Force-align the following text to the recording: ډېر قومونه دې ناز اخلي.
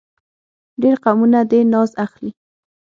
ډېر 0.81 0.95
قومونه 1.03 1.39
دې 1.51 1.59
ناز 1.71 1.91
اخلي. 2.05 2.31